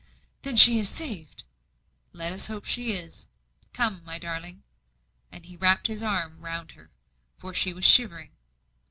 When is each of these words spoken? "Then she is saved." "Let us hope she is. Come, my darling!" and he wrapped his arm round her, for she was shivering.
"Then 0.41 0.55
she 0.57 0.79
is 0.79 0.89
saved." 0.89 1.43
"Let 2.11 2.33
us 2.33 2.47
hope 2.47 2.65
she 2.65 2.91
is. 2.93 3.27
Come, 3.71 4.01
my 4.03 4.17
darling!" 4.17 4.63
and 5.31 5.45
he 5.45 5.55
wrapped 5.55 5.85
his 5.85 6.01
arm 6.01 6.39
round 6.41 6.71
her, 6.71 6.89
for 7.37 7.53
she 7.53 7.71
was 7.71 7.85
shivering. 7.85 8.31